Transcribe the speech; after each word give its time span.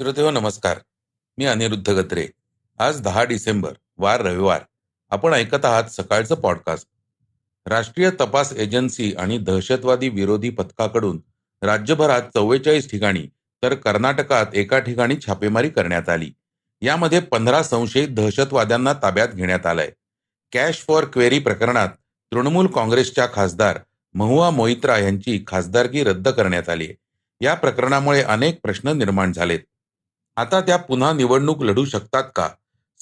श्रोते 0.00 0.30
नमस्कार. 0.30 0.78
मी 1.38 1.44
अनिरुद्ध 1.44 1.90
गत्रे. 1.90 2.28
आज 2.78 3.00
दहा 3.00 3.24
डिसेंबर 3.24 3.72
वार 3.98 4.20
रविवार. 4.20 4.60
आपण 5.10 5.32
ऐकत 5.32 5.64
आहात 5.64 5.84
सकाळचं 5.84 6.34
पॉडकास्ट. 6.34 6.88
राष्ट्रीय 7.66 8.10
तपास 8.10 8.52
एजन्सी 8.52 9.12
आणि 9.18 9.38
दहशतवादी 9.38 10.08
विरोधी 10.08 10.50
पथकाकडून 10.50 11.20
राज्यभरात 11.62 12.22
चव्वेचाळीस 12.34 12.90
ठिकाणी 12.90 13.26
तर 13.62 13.74
कर्नाटकात 13.74 14.46
एका 14.54 14.78
ठिकाणी 14.78 15.16
छापेमारी 15.26 15.68
करण्यात 15.68 16.08
आली. 16.08 16.32
यामध्ये 16.82 17.20
पंधरा 17.20 17.62
संशयित 17.62 18.08
दहशतवाद्यांना 18.08 18.92
ताब्यात 18.92 19.28
घेण्यात 19.28 19.66
आलाय. 19.66 19.90
कॅश 20.52 20.84
फॉर 20.88 21.04
क्वेरी 21.04 21.38
प्रकरणात 21.38 21.88
तृणमूल 22.32 22.66
काँग्रेसच्या 22.66 23.28
खासदार 23.32 23.78
महुआ 24.14 24.50
मोहित्रा 24.50 24.98
यांची 24.98 25.44
खासदारकी 25.46 26.04
रद्द 26.04 26.28
करण्यात 26.28 26.68
आली 26.68 26.88
या 27.40 27.54
प्रकरणामुळे 27.54 28.22
अनेक 28.22 28.60
प्रश्न 28.62 28.88
निर्माण 28.88 29.32
झालेत. 29.32 29.60
आता 30.40 30.60
त्या 30.60 30.76
पुन्हा 30.76 31.12
निवडणूक 31.12 31.62
लढू 31.62 31.84
शकतात 31.84 32.24
का? 32.34 32.48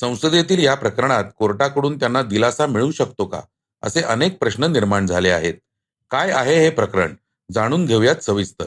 संसदेतील 0.01 0.65
या 0.65 0.75
प्रकरणात 0.75 1.25
कोर्टाकडून 1.39 1.99
त्यांना 1.99 2.23
दिलासा 2.23 2.67
मिळू 2.67 2.91
शकतो 2.91 3.25
का? 3.25 3.41
असे 3.83 4.01
अनेक 4.03 4.39
प्रश्न 4.39 4.65
निर्माण 4.65 5.07
झाले 5.07 5.31
आहेत. 5.31 5.55
काय 6.11 6.31
आहे 6.31 6.59
हे 6.59 6.71
प्रकरण? 6.71 7.15
जाणून 7.53 7.87
घेऊयात 7.87 8.17
सविस्तर. 8.17 8.67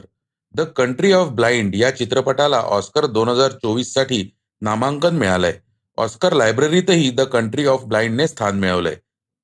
द 0.56 0.62
कंट्री 0.62 1.12
ऑफ 1.12 1.28
ब्लाइंड 1.28 1.76
या 1.76 1.96
चित्रपटाला 1.96 2.58
ऑस्कर 2.58 3.06
दोन 3.06 3.30
हजार 3.30 3.52
चोवीससाठी 3.52 4.36
नामांकन 4.62 5.16
मिळालंय. 5.16 5.60
ऑस्कर 5.98 6.34
लायब्ररीतही 6.34 7.10
द 7.10 7.22
कंट्री 7.22 7.66
ऑफ 7.66 7.84
ब्लाइंडने 7.84 8.28
स्थान 8.28 8.60
मिळवलंय. 8.60 8.96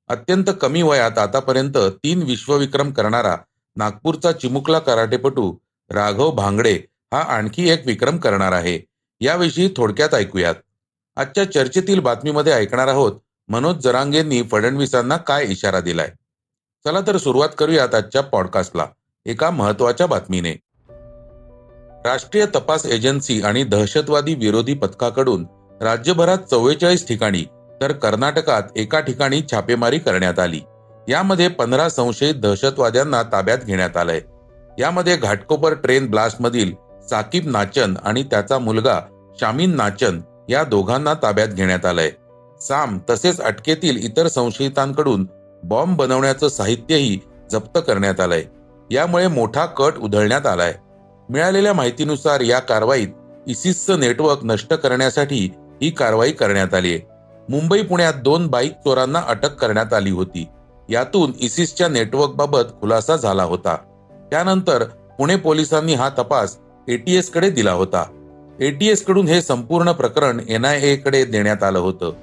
अत्यंत 0.08 0.46
कमी 0.62 0.82
वयात 0.82 1.18
आतापर्यंत 1.18 1.78
तीन 1.78 2.24
विश्वविक्रम 2.24 2.92
करणारा 2.92 3.38
नागपूरचा 3.76 4.32
चिमुकला 4.32 4.80
कराटेपटू 4.80 5.56
राघव 5.90 6.32
भांगडे 6.32 6.80
हा 7.14 7.22
आणखी 7.22 7.70
एक 7.70 7.86
विक्रम 7.86 8.18
करणार 8.18 8.52
आहे. 8.52 8.97
याविषयी 9.22 9.70
थोडक्यात 9.78 10.14
ऐकूयात. 10.14 10.56
आजच्या 11.16 11.52
चर्चेतील 11.52 12.00
बातमीमध्ये 12.00 12.54
ऐकणार 12.54 12.88
आहोत 12.88 13.12
मनोज 13.48 13.78
जरांगेंनी 13.78 14.44
फडणवीसांना 14.44 15.18
काय 15.18 15.46
इशारा 15.46 15.80
दिलाय? 15.80 16.10
चला 16.86 17.00
तर 17.08 17.18
सुरुवात 17.18 17.50
करूयात 17.58 17.96
आजच्या 17.96 18.22
पॉडकास्टला. 18.22 18.86
एका 19.26 19.50
महत्त्वाच्या 19.50 20.08
बातमीने. 20.08 20.52
राष्ट्रीय 22.06 22.46
तपास 22.46 22.86
एजन्सी 22.86 23.42
आणि 23.42 23.64
दहशतवादी 23.64 24.36
विरोधी 24.36 24.74
पथकाकडून 24.74 25.48
राज्यभरात 25.82 26.38
चव्वेचाळीस 26.38 27.08
ठिकाणी 27.08 27.44
तर 27.82 27.92
कर्नाटकात 27.92 28.64
एका 28.76 29.00
ठिकाणी 29.00 29.42
छापेमारी 29.52 30.00
करण्यात 30.00 30.40
आली. 30.40 30.62
यामध्ये 31.10 31.48
पंधरा 31.48 31.90
संशयित 31.90 32.36
दहशतवाद्यांना 32.36 33.24
ताब्यात 33.24 33.58
घेण्यात 33.58 33.98
आलंय. 33.98 34.22
यामध्ये 34.80 35.18
घाटकोपर 35.18 35.74
ट्रेन 35.74 36.10
ब्लास्ट 36.10 36.42
मधील 36.42 36.74
साकीब 37.10 37.48
नाचन 37.48 37.98
आणि 38.04 38.24
त्याचा 38.24 38.60
मुलगा 38.60 39.00
शामीन 39.40 39.76
नाचन 39.76 40.22
या 40.50 40.64
दोघांना 40.64 41.14
ताब्यात 41.14 41.48
घेण्यात 41.48 41.86
आलंय. 41.86 42.12
साम 42.62 43.00
तसेच 43.10 43.42
अटकेतील 43.42 43.98
इतर 43.98 44.28
संशयितांकडून 44.28 45.28
बॉम्ब 45.64 45.98
बनवण्याचं 45.98 46.50
साहित्यही 46.50 47.20
जप्त 47.52 47.80
करण्यात 47.88 48.20
आलंय. 48.20 48.44
यामुळे 48.92 49.28
मोठा 49.28 49.66
कट 49.66 49.98
उधळण्यात 49.98 50.46
आलाय. 50.46 50.74
मिळालेल्या 51.30 51.74
माहितीनुसार 51.74 52.40
या 52.40 52.60
कारवाईत 52.60 53.08
इसिसचं 53.48 54.00
नेटवर्क 54.00 54.40
नष्ट 54.44 54.74
करण्यासाठी 54.74 55.52
ही 55.82 55.92
कारवाई 55.92 56.32
करण्यात 56.32 56.74
आली 56.74 56.90
आहे. 56.90 57.08
मुंबई 57.50 57.82
पुण्यात 57.82 58.14
दोन 58.14 58.48
बाईक 58.48 58.72
चोरांना 58.72 59.20
अटक 59.28 59.56
करण्यात 59.56 59.94
आली 59.94 60.12
होती. 60.12 60.48
यातून 60.90 61.32
इसिसच्या 61.40 61.88
नेटवर्क 61.88 62.32
बाबत 62.32 62.64
खुलासा 62.82 63.16
झाला 63.16 63.44
होता. 63.44 63.76
त्यानंतर 64.32 64.84
पुणे 65.20 65.36
पोलिसांनी 65.36 65.94
हा 65.94 66.10
तपास 66.10 66.58
एटीएसकडे 66.88 67.50
दिला 67.50 67.72
होता. 67.72 68.04
एटीएसकडून 68.60 69.28
हे 69.28 69.42
संपूर्ण 69.42 69.92
प्रकरण 69.92 70.40
एनआयए 70.48 70.96
कडे 70.96 71.24
देण्यात 71.26 71.64
आलं 71.64 71.80
होतं. 71.80 72.14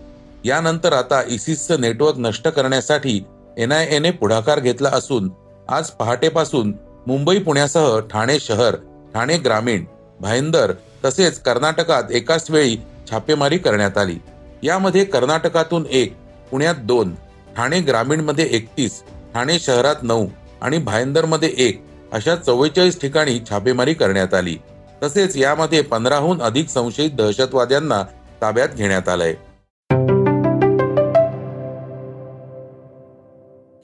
यानंतर 0.44 0.92
आता 0.92 1.22
इसिसचं 1.28 1.80
नेटवर्क 1.80 2.14
नष्ट 2.18 2.48
करण्यासाठी 2.48 3.24
एनआयएने 3.58 4.10
पुढाकार 4.10 4.60
घेतला 4.60 4.88
असून 4.88 5.30
आज 5.68 5.90
पहाटेपासून 5.90 6.72
मुंबई 7.06 7.38
पुण्यासह 7.38 7.98
ठाणे 8.00 8.38
शहर 8.40 8.76
ठाणे 9.14 9.36
ग्रामीण 9.36 9.84
भाईंदर 10.20 10.72
तसेच 11.04 11.40
कर्नाटकात 11.40 12.02
एकाच 12.10 12.50
वेळी 12.50 12.76
छापेमारी 13.10 13.58
करण्यात 13.58 13.98
आली. 13.98 14.16
यामध्ये 14.62 15.04
कर्नाटकातून 15.04 15.84
एक 15.90 16.14
पुण्यात 16.50 16.74
दोन 16.74 17.14
ठाणे 17.56 17.80
ग्रामीणमध्ये 17.80 18.48
एकतीस 18.50 19.02
ठाणे 19.34 19.58
शहरात 19.58 20.02
नऊ 20.02 20.26
आणि 20.60 20.78
भाईंदरमध्ये 20.78 21.54
एक. 21.58 21.82
अशा 22.14 22.34
चव्वेचाळीस 22.36 23.00
ठिकाणी 23.00 23.38
छापेमारी 23.50 23.94
करण्यात 23.94 24.34
आली. 24.34 24.56
तसेच 25.02 25.36
यामध्ये 25.36 25.80
पंधराहून 25.80 26.42
अधिक 26.42 26.68
संशयित 26.68 27.10
दहशतवाद्यांना 27.10 28.02
ताब्यात 28.42 28.68
घेण्यात 28.68 29.08
आलंय. 29.08 29.32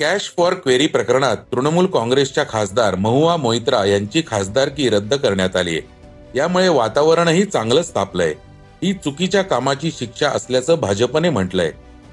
कॅश 0.00 0.32
फॉर 0.36 0.54
क्वेरी 0.54 0.86
प्रकरणात 0.86 1.36
तृणमूल 1.36 1.86
काँग्रेसच्या 1.86 2.44
खासदार 2.48 2.94
महुआ 2.94 3.36
मोहित्रा 3.36 3.84
यांची 3.84 4.22
खासदारकी 4.26 4.88
रद्द 4.88 5.14
करण्यात 5.14 5.56
आली 5.56 5.70
आहे. 5.70 5.80
यामुळे 6.34 6.68
वातावरणही 6.68 7.44
चांगलंच 7.44 7.94
तापलंय 7.94 8.34
ही 8.82 8.92
चुकीच्या 8.92 9.42
कामाची 9.42 9.90
शिक्षा 9.90 10.28
असल्याचं 10.28 10.74
भाजपने 10.74 11.30
म्हटलंय. 11.30 11.70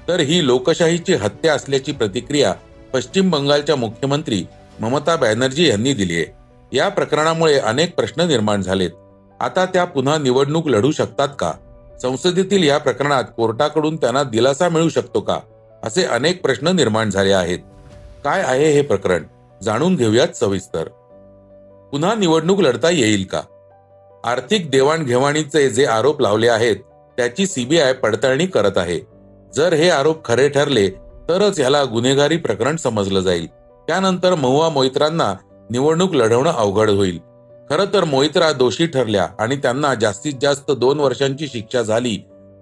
तर 0.08 0.20
ही 0.20 0.46
लोकशाहीची 0.46 1.14
हत्या 1.14 1.54
असल्याची 1.54 1.92
प्रतिक्रिया 1.92 2.54
पश्चिम 2.92 3.30
बंगालच्या 3.30 3.76
मुख्यमंत्री 3.76 4.44
ममता 4.80 5.16
बॅनर्जी 5.16 5.68
यांनी 5.68 5.92
दिली 5.92 6.16
आहे. 6.16 6.26
या 6.72 6.88
प्रकरणामुळे 6.88 7.58
अनेक 7.58 7.96
प्रश्न 7.96 8.20
निर्माण 8.20 8.62
झालेत. 8.62 8.90
आता 9.40 9.66
त्या 9.66 9.84
पुन्हा 9.84 10.18
निवडणूक 10.18 10.68
लढू 10.68 10.92
शकतात 10.92 11.28
का? 11.38 11.52
संसदेतील 12.02 12.62
या 12.62 12.78
प्रकरणात 12.78 13.24
कोर्टाकडून 13.36 13.96
त्यांना 13.96 14.22
दिलासा 14.22 14.68
मिळू 14.68 14.88
शकतो 14.88 15.20
का? 15.20 15.38
असे 15.84 16.04
अनेक 16.04 16.42
प्रश्न 16.42 16.68
निर्माण 16.68 17.10
झाले 17.10 17.32
आहेत. 17.32 17.58
काय 18.24 18.42
आहे 18.42 18.72
हे 18.72 18.82
प्रकरण? 18.82 19.22
जाणून 19.62 19.96
घेऊयात 19.96 20.28
सविस्तर. 20.28 20.88
पुन्हा 21.92 22.14
निवडणूक 22.14 22.60
लढता 22.60 22.90
येईल 22.90 23.24
का? 23.24 23.42
आर्थिक 24.24 24.70
देवाणघेवाणीचे 24.70 25.70
जे 25.70 25.86
आरोप 25.86 26.20
लावले 26.20 26.48
आहेत 26.48 26.76
त्याची 27.16 27.46
सीबीआय 27.46 27.92
पडताळणी 27.92 28.46
करत 28.46 28.78
आहे. 28.78 29.00
जर 29.54 29.72
हे 29.72 29.90
आरोप 29.90 30.24
खरे 30.24 30.48
ठरले 30.48 30.90
तरच 31.28 31.60
ह्याला 31.60 31.84
गुन्हेगारी 31.84 32.36
प्रकरण 32.36 32.76
समजलं 32.76 33.20
जाईल. 33.20 33.57
त्यानंतर 33.88 34.34
महुआ 34.34 34.68
मोहित्रांना 34.68 35.34
निवडणूक 35.70 36.14
लढवणं 36.14 36.52
अवघड 36.52 36.90
होईल. 36.90 37.18
खरं 37.70 37.84
तर 37.94 38.04
मोहित्रा 38.04 38.52
दोषी 38.52 38.86
ठरल्या 38.86 39.26
आणि 39.38 39.56
त्यांना 39.56 39.94
जास्तीत 39.94 40.32
जास्त 40.42 40.70
दोन 40.70 41.00
वर्षांची 41.00 41.46
शिक्षा 41.46 41.82
झाली 41.82 42.16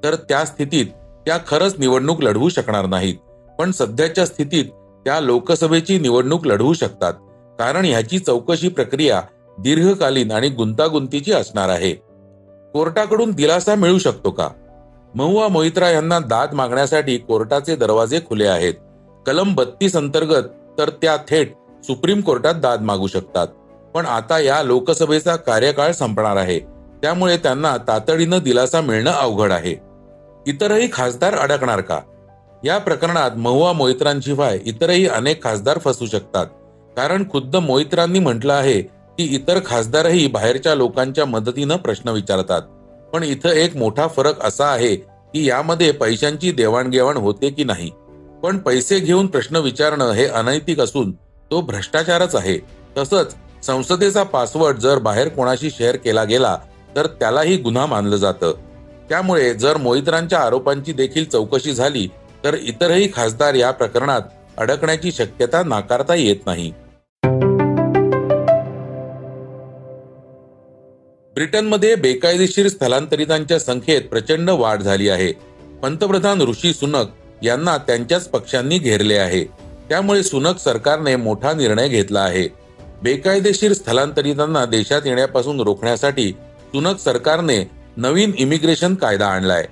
तर 0.04 0.14
त्या 0.28 0.44
स्थितीत 0.44 0.86
त्या 1.26 1.38
खरंच 1.48 1.74
निवडणूक 1.78 2.22
लढवू 2.22 2.48
शकणार 2.48 2.86
नाहीत. 2.86 3.14
पण 3.58 3.70
सध्याच्या 3.70 4.26
स्थितीत 4.26 4.64
त्या 5.04 5.20
लोकसभेची 5.20 5.98
निवडणूक 5.98 6.46
लढवू 6.46 6.72
शकतात 6.72 7.12
कारण 7.58 7.84
ह्याची 7.84 8.18
चौकशी 8.18 8.68
प्रक्रिया 8.68 9.22
दीर्घकालीन 9.58 10.32
आणि 10.32 10.48
गुंतागुंतीची 10.48 11.32
असणार 11.32 11.68
आहे. 11.68 11.92
कोर्टाकडून 12.72 13.30
दिलासा 13.30 13.74
मिळू 13.74 13.98
शकतो 13.98 14.30
का? 14.30 14.48
महुआ 15.14 15.48
मोहित्रा 15.48 15.90
यांना 15.90 16.18
दाद 16.18 16.54
मागण्यासाठी 16.54 17.18
कोर्टाचे 17.18 17.76
दरवाजे 17.76 18.20
खुले 18.28 18.46
आहेत. 18.46 18.74
कलम 19.26 19.54
बत्तीस 19.54 19.96
अंतर्गत 19.96 20.44
तर 20.78 20.90
त्या 20.90 21.16
थेट 21.16 21.52
सुप्रीम 21.84 22.20
कोर्टात 22.20 22.54
दाद 22.54 22.80
मागू 22.80 23.06
शकतात. 23.06 23.46
पण 23.94 24.06
आता 24.06 24.38
या 24.38 24.62
लोकसभेचा 24.62 25.36
कार्यकाळ 25.36 25.92
संपणार 25.92 26.36
आहे. 26.36 26.58
त्यामुळे 27.02 27.36
त्यांना 27.36 27.76
तातडीनं 27.76 28.38
दिलासा 28.38 28.80
मिळणं 28.80 29.10
अवघड 29.10 29.52
आहे. 29.52 29.76
इतरही 30.46 30.88
खासदार 30.92 31.34
अडकणार 31.34 31.80
का? 31.80 32.00
या 32.64 32.78
प्रकरणात 32.78 33.30
महुआ 33.36 33.72
मोहित्रांशिवाय 33.72 34.58
इतरही 34.64 35.06
अनेक 35.06 35.44
खासदार 35.44 35.78
फसू 35.78 36.06
शकतात. 36.06 36.46
कारण 36.96 37.30
खुद्द 37.30 37.56
मोहित्रांनी 37.56 38.18
म्हटलं 38.18 38.52
आहे 38.52 38.82
की 39.18 39.24
इतर 39.24 39.60
खासदारही 39.66 40.26
बाहेरच्या 40.26 40.74
लोकांच्या 40.74 41.24
मदतीनं 41.24 41.76
प्रश्न 41.76 42.08
विचारतात. 42.08 42.62
पण 43.12 43.22
इथं 43.22 43.48
एक 43.48 43.76
मोठा 43.76 44.06
फरक 44.06 44.46
असा 44.46 44.66
आहे 44.66 44.96
की 44.96 45.48
यामध्ये 45.48 45.92
पैशांची 45.92 46.52
देवाणघेवाण 46.52 47.16
होते 47.16 47.50
की 47.50 47.64
नाही? 47.64 47.90
पण 48.46 48.58
पैसे 48.58 48.98
घेऊन 49.00 49.26
प्रश्न 49.26 49.56
विचारणं 49.56 50.10
हे 50.10 50.24
अनैतिक 50.26 50.80
असून 50.80 51.10
तो 51.50 51.60
भ्रष्टाचारच 51.60 52.34
आहे. 52.34 52.58
तसंच 52.96 53.34
संसदेचा 53.62 54.22
पासवर्ड 54.22 54.78
जर 54.78 54.98
बाहेर 54.98 55.28
कोणाशी 55.28 55.70
शेअर 55.70 55.96
केला 55.96 56.24
गेला 56.24 56.56
तर 56.96 57.06
त्यालाही 57.06 57.56
गुन्हा 57.56 57.86
मानलं 57.86 58.16
जातं. 58.16 58.52
त्यामुळे 59.08 59.52
जर 59.54 59.76
मोहित्रांच्या 59.76 60.38
आरोपांची 60.38 60.92
देखील 60.92 61.24
चौकशी 61.24 61.72
झाली 61.72 62.06
तर 62.44 62.54
इतरही 62.54 63.08
खासदार 63.14 63.54
या 63.54 63.70
प्रकरणात 63.70 64.20
अडकण्याची 64.58 65.12
शक्यता 65.12 65.62
नाकारता 65.62 66.14
येत 66.14 66.46
नाही. 66.46 66.70
ब्रिटनमध्ये 71.34 71.94
बेकायदेशीर 71.94 72.68
स्थलांतरितांच्या 72.68 73.60
संख्येत 73.60 74.02
प्रचंड 74.02 74.50
वाढ 74.50 74.82
झाली 74.82 75.08
आहे. 75.08 75.32
पंतप्रधान 75.82 76.40
ऋषी 76.40 76.72
सुनक 76.72 77.06
यांना 77.42 77.76
त्यांच्याच 77.78 78.28
पक्षांनी 78.28 78.78
घेरले 78.78 79.16
आहे. 79.16 79.44
त्यामुळे 79.88 80.22
सुनक 80.22 80.58
सरकारने 80.58 81.16
मोठा 81.16 81.52
निर्णय 81.52 81.88
घेतला 81.88 82.20
आहे. 82.20 82.48
बेकायदेशीर 83.02 83.72
स्थलांतरितांना 83.72 84.64
देशात 84.64 85.02
येण्यापासून 85.06 85.60
रोखण्यासाठी 85.60 86.30
सुनक 86.66 86.98
सरकारने 86.98 87.58
नवीन 87.96 88.32
इमिग्रेशन 88.38 88.94
कायदा 88.94 89.26
आणलाय. 89.26 89.66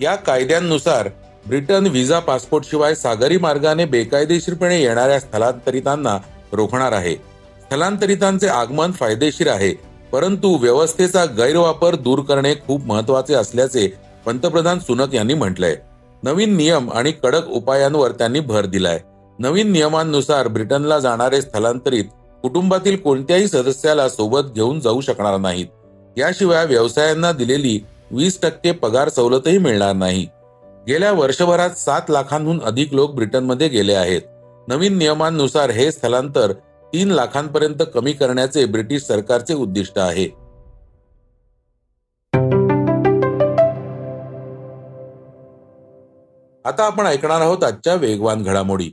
या 0.00 0.14
कायद्यांनुसार 0.16 1.08
ब्रिटन 1.46 1.86
व्हिसा 1.86 2.18
पासपोर्ट 2.18 2.64
शिवाय 2.64 2.94
सागरी 2.94 3.36
मार्गाने 3.36 3.84
बेकायदेशीरपणे 3.84 4.80
येणाऱ्या 4.80 5.20
स्थलांतरितांना 5.20 6.16
रोखणार 6.52 6.92
आहे. 6.92 7.14
स्थलांतरितांचे 7.14 8.48
आगमन 8.48 8.92
फायदेशीर 8.92 9.48
आहे 9.48 9.72
परंतु 10.12 10.56
व्यवस्थेचा 10.56 11.24
गैरवापर 11.24 11.94
दूर 11.94 12.20
करणे 12.20 12.54
खूप 12.66 12.84
महत्त्वाचे 12.86 13.34
असल्याचे 13.34 13.86
पंतप्रधान 14.26 14.78
सुनक 14.78 15.14
यांनी 15.14 15.34
म्हटलंय. 15.34 15.76
नवीन 16.22 16.56
नियम 16.56 16.90
आणि 16.90 17.12
कडक 17.12 17.48
उपायांवर 17.48 18.10
त्यांनी 18.10 18.40
भर 18.40 18.66
दिलाय. 18.66 19.00
नवीन 19.38 19.72
नियमांनुसार 19.72 20.48
ब्रिटनला 20.48 20.98
जाणारे 20.98 21.42
स्थलांतरित 21.42 22.04
कुटुंबातील 22.42 22.96
कोणत्याही 22.96 23.48
सदस्याला 23.48 24.08
सोबत 24.08 24.52
घेऊन 24.54 24.80
जाऊ 24.80 25.00
शकणार 25.00 25.38
नाहीत. 25.38 25.66
याशिवाय 26.16 26.66
व्यवसायांना 26.66 27.32
दिलेली 27.32 27.78
वीस 28.10 28.40
टक्के 28.42 28.72
पगार 28.72 29.08
सवलतही 29.08 29.58
मिळणार 29.58 29.92
नाही. 29.92 30.26
गेल्या 30.88 31.12
वर्षभरात 31.12 31.70
सात 31.70 32.10
लाखांहून 32.10 32.60
अधिक 32.60 32.94
लोक 32.94 33.14
ब्रिटनमध्ये 33.14 33.68
गेले 33.68 33.94
आहेत. 33.94 34.22
नवीन 34.68 34.98
नियमांनुसार 34.98 35.70
हे 35.70 35.92
स्थलांतर 35.92 36.52
तीन 36.92 37.10
लाखांपर्यंत 37.10 37.82
कमी 37.94 38.12
करण्याचे 38.12 38.64
ब्रिटिश 38.64 39.02
सरकारचे 39.02 39.54
उद्दिष्ट 39.54 39.98
आहे. 39.98 40.39
आता 46.64 46.84
आपण 46.84 47.06
ऐकणार 47.06 47.40
आहोत 47.40 47.62
आजच्या 47.64 47.94
वेगवान 47.94 48.42
घडामोडी. 48.42 48.90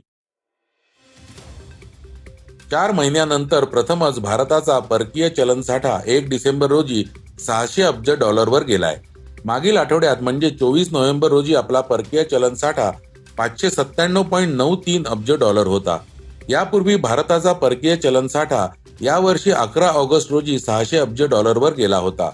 चार 2.70 2.92
महिन्यानंतर 2.92 3.64
प्रथमच 3.64 4.18
भारताचा 4.18 4.78
परकीय 4.78 5.28
चलन 5.28 5.60
साठा 5.62 5.98
एक 6.06 6.28
डिसेंबर 6.28 6.66
रोजी 6.66 7.04
सहाशे 7.46 7.82
अब्ज 7.82 8.10
डॉलरवर 8.10 8.62
गेलाय. 8.62 8.96
मागील 9.44 9.76
आठवड्यात 9.76 10.22
म्हणजे 10.22 10.50
चोवीस 10.50 10.92
नोव्हेंबर 10.92 11.28
रोजी 11.28 11.54
आपला 11.54 11.80
परकीय 11.80 12.24
चलन 12.24 12.54
साठा 12.54 12.90
पाचशे 13.38 13.70
सत्त्याण्णव 13.70 14.22
पॉईंट 14.22 14.54
नऊ 14.54 14.76
तीन 14.76 15.06
अब्ज 15.06 15.32
डॉलर 15.32 15.66
होता. 15.66 15.98
यापूर्वी 16.48 16.96
भारताचा 16.96 17.52
परकीय 17.52 17.96
चलन 17.96 18.26
साठा 18.26 18.66
यावर्षी 19.00 19.50
अकरा 19.50 19.88
ऑगस्ट 19.88 20.32
रोजी 20.32 20.58
सहाशे 20.58 20.98
अब्ज 20.98 21.22
डॉलरवर 21.22 21.74
गेला 21.74 21.96
होता. 21.96 22.30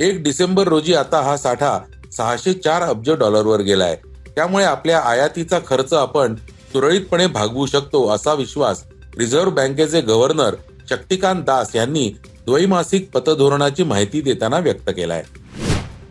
एक 0.00 0.22
डिसेंबर 0.22 0.68
रोजी 0.68 0.94
आता 0.94 1.22
हा 1.22 1.36
साठा 1.36 1.78
सहाशे 2.12 2.52
चार 2.52 2.82
अब्ज 2.82 3.10
डॉलरवर 3.10 3.60
गेलाय. 3.60 3.96
त्यामुळे 4.36 4.64
आपल्या 4.64 4.98
आयातीचा 5.00 5.58
खर्च 5.66 5.92
आपण 5.92 6.34
सुरळीतपणे 6.72 7.26
भागवू 7.26 7.66
शकतो 7.66 8.08
असा 8.08 8.32
विश्वास 8.34 8.82
रिझर्व्ह 9.18 9.50
बँकेचे 9.50 10.00
गव्हर्नर 10.00 10.54
शक्तिकांत 10.90 11.42
दास 11.42 11.74
यांनी 11.76 12.08
द्वैमासिक 12.46 13.10
पतधोरणाची 13.10 13.82
माहिती 13.82 14.20
देताना 14.20 14.58
व्यक्त 14.58 14.90
केलाय. 14.90 15.22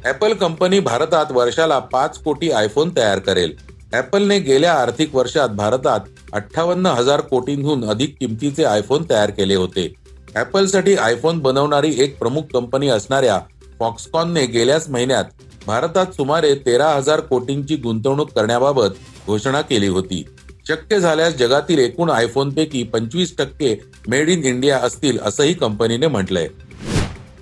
ऍपल 0.06 0.33
कंपनी 0.33 0.80
भारतात 0.80 1.25
वर्षाला 1.31 1.80
पाच 1.80 2.18
कोटी 2.18 2.51
आयफोन 2.51 2.89
तयार 2.98 3.19
करेल. 3.19 3.54
ऍपलने 3.94 4.39
गेल्या 4.39 4.74
आर्थिक 4.74 5.16
वर्षात 5.16 5.50
भारतात 5.50 6.00
अठ्ठावन्न 6.33 6.86
हजार 6.86 7.22
कोटींहून 7.22 7.86
अधिक 7.86 8.16
किमतीचे 8.19 8.63
आयफोन 8.63 9.06
तयार 9.10 9.30
केले 9.30 9.56
होते. 9.56 9.94
ऍपलसाठी 10.36 10.95
आयफोन 10.95 11.39
बनवणारी 11.39 11.94
एक 11.98 12.18
प्रमुख 12.19 12.44
कंपनी 12.54 12.88
असणाऱ्या 12.88 13.39
फॉक्सकॉनने 13.80 14.45
गेल्याच 14.45 14.89
महिन्यात 14.89 15.25
भारतात 15.68 16.06
सुमारे 16.06 16.54
तेरा 16.56 16.88
हजार 16.89 17.19
कोटींची 17.19 17.75
गुंतवणूक 17.75 18.31
करण्याबाबत 18.31 18.89
घोषणा 19.27 19.62
केली 19.62 19.88
होती. 19.88 20.24
शक्य 20.68 21.00
झाल्यास 21.00 21.33
जगातील 21.33 21.80
एकूण 21.80 22.10
आयफोनपैकी 22.10 22.83
पंचवीस 22.83 23.38
टक्के 23.38 23.75
मेड 24.07 24.30
इन 24.30 24.44
इंडिया 24.44 24.77
असतील 24.77 25.19
असंही 25.19 25.54
कंपनीने 25.54 26.07
म्हटलंय. 26.07 26.48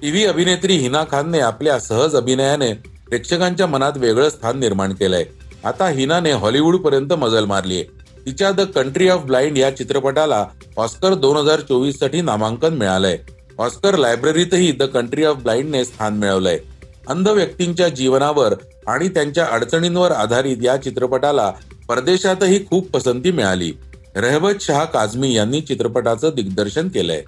टीव्ही 0.02 0.26
अभिनेत्री 0.26 0.76
हिना 0.76 1.04
खानने 1.12 1.40
आपल्या 1.40 1.80
सहज 1.80 2.16
अभिनयाने 2.16 2.74
प्रेक्षकांच्या 3.08 3.68
मनात 3.68 3.98
वेगळं 3.98 4.30
स्थान 4.30 4.60
निर्माण 4.60 4.94
केलंय. 4.94 5.26
आता 5.64 5.88
हिनाने 5.88 6.32
हॉलिवूड 6.32 6.78
पर्यंत 6.78 7.14
मजल 7.14 7.46
मारलीय. 7.46 7.84
तिच्या 8.26 8.52
द 8.52 8.62
कंट्री 8.62 9.08
ऑफ 9.10 9.24
ब्लाइंड 9.24 9.58
या 9.58 9.76
चित्रपटाला 9.78 10.46
ऑस्कर 10.78 11.14
दोन 11.14 11.38
हजार 11.38 11.60
चोवीससाठी 11.60 12.22
नामांकन 12.22 12.74
मिळालंय. 12.74 13.18
ऑस्कर 13.60 13.96
लायब्ररीतही 13.96 14.72
द 14.72 14.84
कंट्री 14.84 15.24
ऑफ 15.24 15.36
ब्लाइंडनेस 15.36 15.88
स्थान 15.88 16.18
मिळवलंय. 16.18 16.60
अंध 17.08 17.28
व्यक्तींच्या 17.28 17.88
जीवनावर 17.90 18.54
आणि 18.88 19.10
त्यांच्या 19.10 19.46
अडचणींवर 19.46 20.12
आधारित 20.12 20.58
या 20.62 20.78
चित्रपटाला 20.78 21.52
परदेशातही 21.88 22.66
खूप 22.66 22.90
पसंती 22.92 23.32
मिळाली. 23.32 23.72
रहबत 24.16 24.62
शाह 24.62 24.86
काझमी 24.86 25.34
यांनी 25.34 25.62
चित्रपटाचं 25.62 26.32
दिग्दर्शन 26.36 26.88
केलंय. 26.88 27.22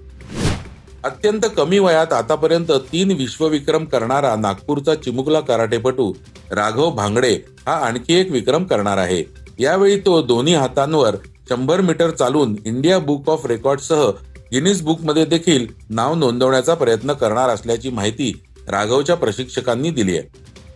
अत्यंत 1.03 1.41
कमी 1.57 1.79
वयात 1.79 2.13
आतापर्यंत 2.13 2.71
तीन 2.71 3.11
विश्वविक्रम 3.11 3.85
करणारा 3.85 4.35
नागपूरचा 4.35 4.95
चिमुकला 4.95 5.39
कराटेपटू 5.39 6.13
राघव 6.51 6.91
भांगडे 6.91 7.33
हा 7.67 7.73
आणखी 7.73 8.13
एक 8.13 8.31
विक्रम 8.31 8.63
करणार 8.63 8.97
आहे. 8.97 9.23
यावेळी 9.59 9.99
तो 9.99 10.21
दोन्ही 10.21 10.53
हातांवर 10.55 11.15
शंभर 11.49 11.81
मीटर 11.81 12.09
चालून 12.09 12.55
इंडिया 12.65 12.99
बुक 12.99 13.29
ऑफ 13.29 13.45
रेकॉर्डसह 13.45 14.11
गिनीज 14.55 14.81
बुकमध्ये 14.81 15.23
देखील 15.25 15.65
नाव 15.89 16.13
नोंदवण्याचा 16.15 16.73
प्रयत्न 16.73 17.13
करणार 17.13 17.49
असल्याची 17.49 17.89
माहिती 17.89 18.31
राघवच्या 18.67 19.15
प्रशिक्षकांनी 19.15 19.89
दिली 19.89 20.17
आहे. 20.17 20.27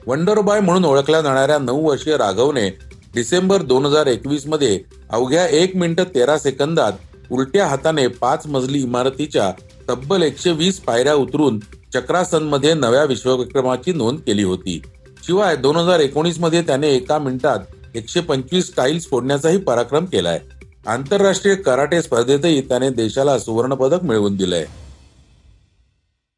वंडरबॉय 0.07 0.59
म्हणून 0.59 0.85
ओळखल्या 0.85 1.21
जाणाऱ्या 1.21 1.57
नऊ 1.59 1.87
वर्षीय 1.87 2.17
राघवने 2.17 2.67
डिसेंबर 3.13 3.61
दोन 3.61 3.85
हजार 3.85 4.07
एकवीसमध्ये 4.07 4.79
अवघ्या 5.09 5.45
एक 5.47 5.75
मिनिट 5.75 6.01
तेरा 6.15 6.37
सेकंदात 6.39 7.31
उलट्या 7.31 7.67
हाताने 7.67 8.07
पाच 8.19 8.47
मजली 8.47 8.81
इमारतीच्या 8.81 9.51
तब्बल 9.89 10.23
एकशे 10.23 10.51
वीस 10.51 10.79
पायऱ्या 10.79 11.13
उतरून 11.13 11.59
चक्रासनमध्ये 11.93 12.73
नव्या 12.73 13.03
विश्वविक्रमाची 13.03 13.93
नोंद 13.93 14.19
केली 14.27 14.43
होती. 14.43 14.81
शिवाय 15.25 15.55
दोन 15.55 15.75
हजार 15.75 15.99
एकोणीसमध्ये 15.99 16.61
त्याने 16.61 16.95
एका 16.95 17.19
मिनिटात 17.19 17.95
एकशे 17.95 18.21
पंचवीस 18.21 18.75
टाईल्स 18.77 19.09
फोडण्याचाही 19.09 19.57
पराक्रम 19.57 20.05
केलाय. 20.05 20.39
आंतरराष्ट्रीय 20.89 21.55
कराटे 21.55 22.01
स्पर्धेतही 22.01 22.61
त्याने 22.61 22.89
देशाला 22.89 23.39
सुवर्ण 23.39 23.73
पदक 23.73 24.03
मिळवून 24.03 24.35
दिलंय. 24.35 24.65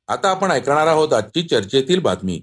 आता 0.07 0.30
आपण 0.30 0.51
ऐकणार 0.51 0.88
आहोत 0.88 1.13
आजची 1.13 1.42
चर्चेतील 1.42 2.00
बातमी. 2.00 2.42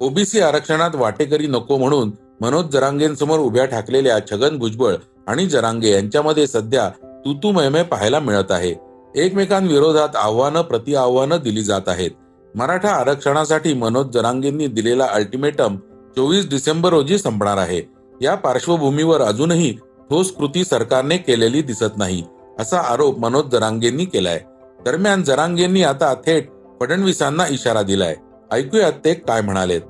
ओबीसी 0.00 0.40
आरक्षणात 0.40 0.90
वाटेकरी 0.94 1.46
नको 1.46 1.76
म्हणून 1.76 2.10
मनोज 2.40 2.66
जरांगेंसमोर 2.66 3.38
उभ्या 3.38 3.64
ठाकलेल्या 3.64 4.18
छगन 4.26 4.58
भुजबळ 4.58 4.94
आणि 5.26 5.46
जरांगे 5.46 5.90
यांच्यामध्ये 5.90 6.46
सध्या 6.46 6.88
तुतू 7.24 7.52
पाहायला 7.82 8.20
मिळत 8.20 8.50
आहे. 8.50 8.74
एकमेकांविरोधात 9.14 10.16
आव्हानं 10.16 10.62
प्रति 10.62 10.94
आव्हानं 10.94 11.36
दिली 11.36 11.62
जात 11.62 11.88
आहेत. 11.88 12.10
मराठा 12.54 12.90
आरक्षणासाठी 12.90 13.72
मनोज 13.74 14.06
जरांगेंनी 14.06 14.66
दिलेला 14.66 15.06
अल्टिमेटम 15.06 15.76
चोवीस 16.16 16.50
डिसेंबर 16.50 16.90
रोजी 16.90 17.18
संपणार 17.18 17.56
आहे. 17.56 17.82
या 18.22 18.34
पार्श्वभूमीवर 18.34 19.20
अजूनही 19.20 19.78
ठोस 20.10 20.30
कृती 20.36 20.64
सरकारने 20.64 21.16
केलेली 21.18 21.62
दिसत 21.62 21.96
नाही 21.96 22.22
असा 22.60 22.80
आरोप 22.82 23.18
मनोज 23.18 23.50
जरांगेंनी 23.52 24.04
केलाय. 24.04 24.38
दरम्यान 24.84 25.22
जरांगेंनी 25.22 25.82
आता 25.82 26.14
थेट 26.26 26.50
फडणवीसांना 26.80 27.46
इशारा 27.46 27.82
दिलाय. 27.82 28.14
ऐकूयात 28.50 28.92
ते 29.04 29.14
काय 29.14 29.40
म्हणालेत. 29.40 29.80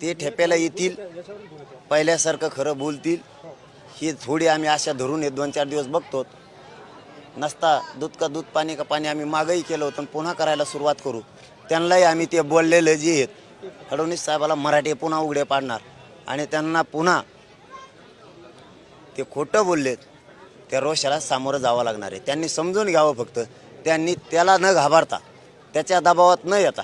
ते 0.00 0.12
ठेप्याला 0.14 0.54
येतील 0.54 0.94
पहिल्यासारखं 1.90 2.48
खरं 2.52 2.78
बोलतील. 2.78 3.18
ही 3.96 4.12
थोडी 4.22 4.46
आम्ही 4.46 4.68
आशा 4.68 4.92
धरून 4.92 5.22
हे 5.22 5.30
दोन 5.30 5.50
चार 5.50 5.66
दिवस 5.68 5.86
बघतो. 5.86 6.22
नसता 7.36 7.78
दूध 8.00 8.16
का 8.20 8.28
दूध 8.28 8.44
पाणी 8.54 8.74
का 8.74 8.82
पाणी 8.82 9.08
आम्ही 9.08 9.24
मागही 9.26 9.62
केलं 9.62 9.84
होतं 9.84 10.04
पुन्हा 10.12 10.32
करायला 10.32 10.64
सुरुवात 10.64 10.94
करू. 11.04 11.20
त्यांनाही 11.68 12.02
आम्ही 12.02 12.26
ते 12.32 12.40
बोललेलं 12.42 12.94
जे 12.94 13.12
आहेत 13.12 13.28
फडणवीस 13.90 14.24
साहेबाला 14.24 14.54
मराठी 14.54 14.92
पुन्हा 14.92 15.20
उघडे 15.20 15.42
पाडणार 15.42 15.80
आणि 16.28 16.44
त्यांना 16.50 16.82
पुन्हा 16.82 17.20
ते 19.16 19.22
खोटं 19.32 19.64
बोललेत 19.66 19.96
त्या 20.70 20.80
रोषाला 20.80 21.18
सामोरं 21.20 21.58
जावं 21.58 21.84
लागणार 21.84 22.12
आहे. 22.12 22.20
त्यांनी 22.26 22.48
समजून 22.48 22.86
घ्यावं 22.86 23.12
फक्त. 23.14 23.38
त्यांनी 23.84 24.14
त्याला 24.30 24.56
न 24.60 24.72
घाबरता 24.72 25.18
त्याच्या 25.74 26.00
दबावात 26.00 26.44
न 26.44 26.52
येता 26.52 26.82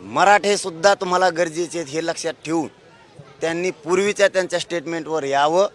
मराठेसुद्धा 0.00 0.94
तुम्हाला 0.94 1.28
गरजेचे 1.30 1.78
आहेत 1.78 1.92
हे 1.92 2.04
लक्षात 2.06 2.34
ठेवून 2.44 2.68
त्यांनी 3.40 3.70
पूर्वीच्या 3.84 4.28
त्यांच्या 4.28 4.58
स्टेटमेंटवर 4.60 5.24
यावं 5.24 5.66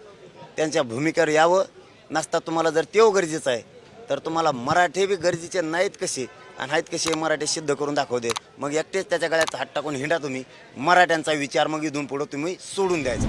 त्यांच्या 0.56 0.82
भूमिकेवर 0.82 1.28
यावं. 1.28 1.64
नसता 2.10 2.38
तुम्हाला 2.38 2.70
जर 2.70 2.84
तेव 2.94 3.10
गरजेचं 3.10 3.50
आहे 3.50 3.62
तर 4.08 4.18
तुम्हाला 4.18 4.50
मराठे 4.52 5.06
बी 5.06 5.16
गरजेचे 5.16 5.60
नाहीत 5.60 5.90
कसे 6.00 6.26
आणि 6.58 6.72
आहेत 6.72 6.82
कसे 6.92 7.14
मराठी 7.14 7.46
सिद्ध 7.46 7.74
करून 7.74 7.94
दाखवते 7.94 8.30
मग 8.58 8.74
एकटेच 8.74 9.08
त्याच्या 9.10 9.28
गळ्यात 9.28 9.54
हात 9.56 9.66
टाकून 9.74 9.96
हिंडा 9.96 10.18
तुम्ही. 10.18 10.42
मराठ्यांचा 10.76 11.32
विचार 11.32 11.66
मग 11.66 11.84
इथून 11.84 12.06
पुढं 12.06 12.24
तुम्ही 12.32 12.56
सोडून 12.60 13.02
द्यायचा. 13.02 13.28